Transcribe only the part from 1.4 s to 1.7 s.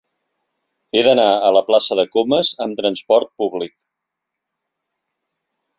la